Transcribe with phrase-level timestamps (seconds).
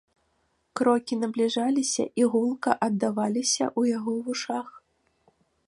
[0.79, 4.69] Крокі набліжаліся і гулка аддаваліся ў яго вушах.